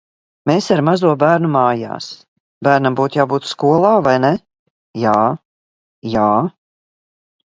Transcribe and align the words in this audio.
Mēs 0.49 0.67
ar 0.75 0.79
mazo 0.85 1.09
bērnu 1.23 1.49
mājās. 1.55 2.05
Bērnam 2.67 2.97
būtu 3.01 3.19
jābūt 3.21 3.45
skolā, 3.51 3.91
vai 4.07 4.13
ne? 4.25 4.33
Jā! 5.03 5.15
Jā! 6.15 6.27